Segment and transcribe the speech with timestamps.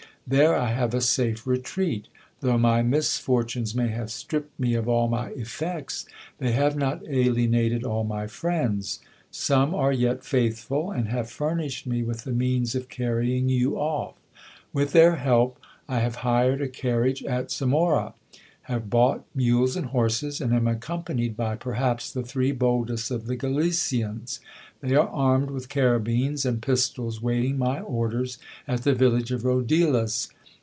[0.27, 2.07] There I have a safe retreat
[2.39, 6.05] Though my misfortunes may have stripped me of all my effects,
[6.37, 12.01] they have not alienated all my friends; some are yet faithful, and have furnished me
[12.01, 14.15] with the means of carrying you off.
[14.71, 15.59] With their help
[15.89, 18.13] I have hired a carriage at Zamora;
[18.65, 23.35] have bought mules and horses, and am accompanied by perhaps the three boldest of the
[23.35, 24.39] Galicians.
[24.81, 28.37] They are armed with carabines and pistols, waiting my orders
[28.67, 30.29] at the village of Rodillas.